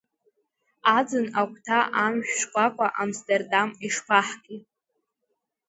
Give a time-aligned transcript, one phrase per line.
[0.97, 4.57] Аӡын агәҭа амшә шкәакәа Амстердам ишԥаҳки!